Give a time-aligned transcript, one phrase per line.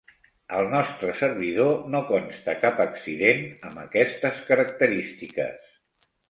[0.59, 5.71] Al nostre servidor no consta cap accident amb aquestes característiques.